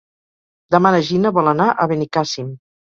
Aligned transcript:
Demà 0.77 0.93
na 0.97 1.03
Gina 1.11 1.33
vol 1.39 1.53
anar 1.55 1.71
a 1.71 1.89
Benicàssim. 1.95 2.55